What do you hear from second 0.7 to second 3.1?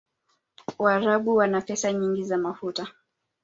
waarabu wana pesa nyingi za mafuta